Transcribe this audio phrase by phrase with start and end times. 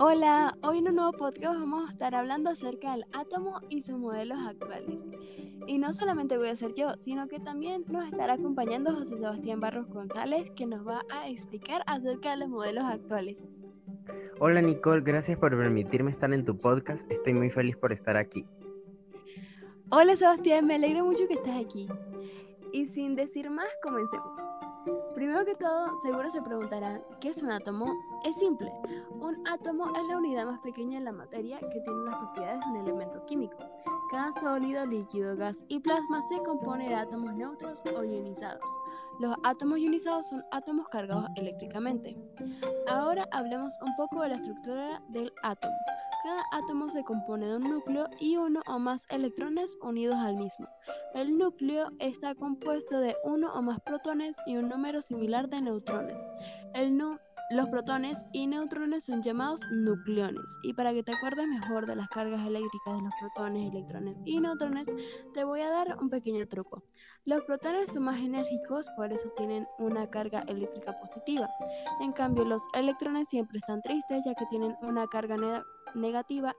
[0.00, 3.96] Hola, hoy en un nuevo podcast vamos a estar hablando acerca del átomo y sus
[3.96, 4.98] modelos actuales.
[5.68, 9.60] Y no solamente voy a ser yo, sino que también nos estará acompañando José Sebastián
[9.60, 13.52] Barros González, que nos va a explicar acerca de los modelos actuales.
[14.40, 17.08] Hola Nicole, gracias por permitirme estar en tu podcast.
[17.08, 18.44] Estoy muy feliz por estar aquí.
[19.90, 21.88] Hola Sebastián, me alegro mucho que estés aquí.
[22.72, 24.40] Y sin decir más, comencemos.
[25.14, 27.86] Primero que todo, seguro se preguntarán, ¿qué es un átomo?
[28.24, 28.72] Es simple.
[29.20, 32.66] Un átomo es la unidad más pequeña en la materia que tiene las propiedades de
[32.66, 33.56] un elemento químico.
[34.10, 38.70] Cada sólido, líquido, gas y plasma se compone de átomos neutros o ionizados.
[39.20, 42.16] Los átomos ionizados son átomos cargados eléctricamente.
[42.88, 45.74] Ahora hablemos un poco de la estructura del átomo.
[46.24, 50.66] Cada átomo se compone de un núcleo y uno o más electrones unidos al mismo.
[51.12, 56.18] El núcleo está compuesto de uno o más protones y un número similar de neutrones.
[57.50, 60.56] los protones y neutrones son llamados nucleones.
[60.62, 64.40] Y para que te acuerdes mejor de las cargas eléctricas de los protones, electrones y
[64.40, 64.88] neutrones,
[65.34, 66.84] te voy a dar un pequeño truco.
[67.26, 71.50] Los protones son más enérgicos, por eso tienen una carga eléctrica positiva.
[72.00, 75.66] En cambio, los electrones siempre están tristes, ya que tienen una carga negativa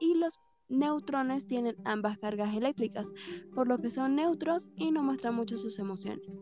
[0.00, 3.12] y los neutrones tienen ambas cargas eléctricas,
[3.54, 6.40] por lo que son neutros y no muestran mucho sus emociones.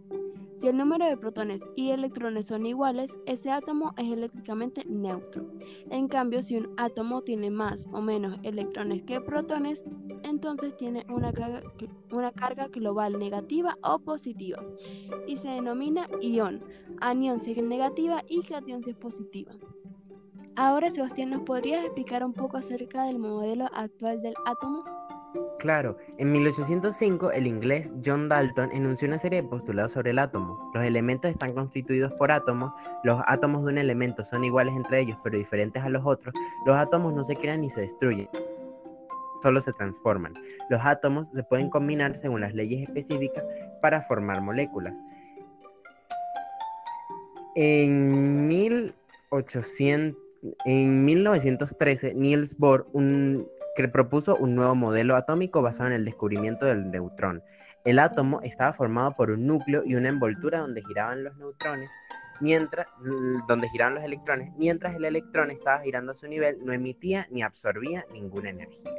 [0.58, 5.47] Si el número de protones y electrones son iguales, ese átomo es eléctricamente neutro.
[5.89, 9.84] En cambio, si un átomo tiene más o menos electrones que protones,
[10.25, 11.33] entonces tiene una
[12.33, 14.61] carga, global negativa o positiva
[15.28, 16.61] y se denomina ion.
[17.00, 19.53] Anión si es negativa y cation si es positiva.
[20.61, 24.83] Ahora, Sebastián, ¿nos podrías explicar un poco acerca del modelo actual del átomo?
[25.61, 30.73] Claro, en 1805 el inglés John Dalton enunció una serie de postulados sobre el átomo.
[30.75, 32.73] Los elementos están constituidos por átomos,
[33.05, 36.34] los átomos de un elemento son iguales entre ellos pero diferentes a los otros,
[36.67, 38.28] los átomos no se crean ni se destruyen,
[39.41, 40.34] solo se transforman.
[40.71, 43.44] Los átomos se pueden combinar según las leyes específicas
[43.81, 44.94] para formar moléculas.
[47.54, 50.28] En 1800
[50.64, 52.86] en 1913, Niels Bohr
[53.86, 57.44] propuso un nuevo modelo atómico basado en el descubrimiento del neutrón.
[57.84, 61.88] El átomo estaba formado por un núcleo y una envoltura donde giraban los neutrones,
[62.41, 62.88] mientras,
[63.47, 67.42] donde giraban los electrones, mientras el electrón estaba girando a su nivel, no emitía ni
[67.42, 68.91] absorbía ninguna energía.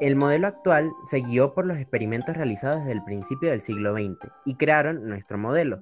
[0.00, 4.30] El modelo actual se guió por los experimentos realizados desde el principio del siglo XX
[4.44, 5.80] y crearon nuestro modelo.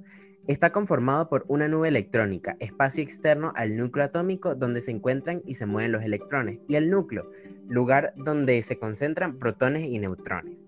[0.48, 5.54] Está conformado por una nube electrónica, espacio externo al núcleo atómico donde se encuentran y
[5.54, 7.30] se mueven los electrones, y el núcleo,
[7.69, 10.64] lugar donde se concentran protones y neutrones.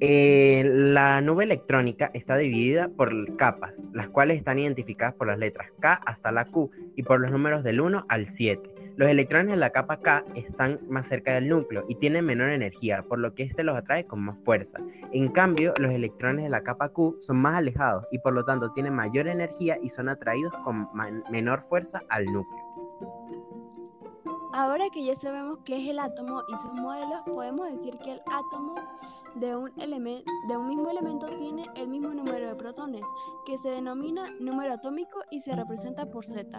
[0.00, 5.70] Eh, la nube electrónica está dividida por capas, las cuales están identificadas por las letras
[5.80, 8.75] K hasta la Q y por los números del 1 al 7.
[8.96, 13.02] Los electrones de la capa K están más cerca del núcleo y tienen menor energía,
[13.02, 14.78] por lo que este los atrae con más fuerza.
[15.12, 18.72] En cambio, los electrones de la capa Q son más alejados y por lo tanto
[18.72, 20.88] tienen mayor energía y son atraídos con
[21.30, 23.35] menor fuerza al núcleo.
[24.56, 28.22] Ahora que ya sabemos qué es el átomo y sus modelos, podemos decir que el
[28.24, 28.74] átomo
[29.34, 33.02] de un, de un mismo elemento tiene el mismo número de protones,
[33.44, 36.58] que se denomina número atómico y se representa por Z.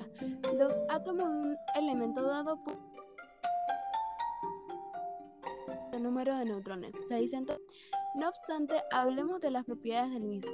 [0.54, 2.78] Los átomos de un elemento dado por
[5.92, 6.96] el número de neutrones.
[7.08, 7.48] Se dicen
[8.14, 10.54] no obstante, hablemos de las propiedades del mismo.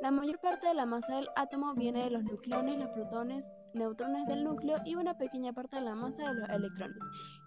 [0.00, 4.26] La mayor parte de la masa del átomo viene de los nucleones, los protones, neutrones
[4.26, 7.02] del núcleo y una pequeña parte de la masa de los electrones.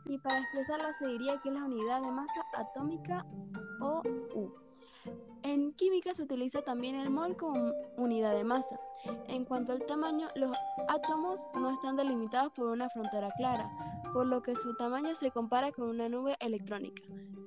[0.05, 3.25] Y para expresarla se diría que es la unidad de masa atómica
[3.81, 4.03] o
[4.35, 4.53] U.
[5.41, 8.79] En química se utiliza también el mol como unidad de masa.
[9.27, 10.55] En cuanto al tamaño, los
[10.87, 13.69] átomos no están delimitados por una frontera clara,
[14.13, 17.01] por lo que su tamaño se compara con una nube electrónica.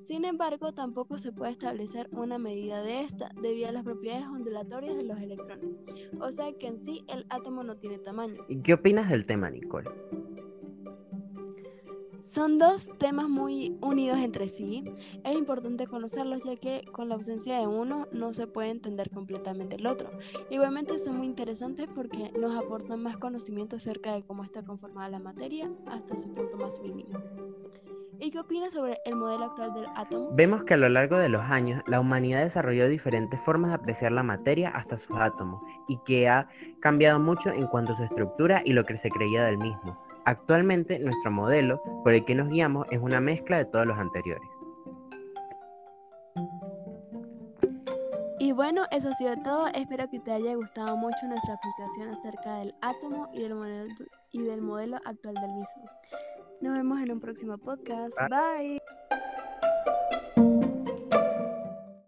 [0.06, 4.94] Sin embargo, tampoco se puede establecer una medida de esta debido a las propiedades ondulatorias
[4.94, 5.80] de los electrones,
[6.20, 8.44] o sea que en sí el átomo no tiene tamaño.
[8.48, 9.90] ¿Y qué opinas del tema, Nicole?
[12.20, 14.84] Son dos temas muy unidos entre sí.
[15.24, 19.74] Es importante conocerlos ya que con la ausencia de uno no se puede entender completamente
[19.74, 20.10] el otro.
[20.50, 25.18] Igualmente son muy interesantes porque nos aportan más conocimiento acerca de cómo está conformada la
[25.18, 27.18] materia hasta su punto más mínimo.
[28.18, 30.30] ¿Y qué opinas sobre el modelo actual del átomo?
[30.32, 34.12] Vemos que a lo largo de los años la humanidad desarrolló diferentes formas de apreciar
[34.12, 36.48] la materia hasta sus átomos y que ha
[36.80, 39.98] cambiado mucho en cuanto a su estructura y lo que se creía del mismo.
[40.24, 44.48] Actualmente nuestro modelo por el que nos guiamos es una mezcla de todos los anteriores.
[48.38, 49.66] Y bueno, eso ha sido todo.
[49.68, 53.94] Espero que te haya gustado mucho nuestra explicación acerca del átomo y del modelo
[54.32, 55.84] y del modelo actual del mismo.
[56.60, 58.14] Nos vemos en un próximo podcast.
[58.30, 58.80] Bye.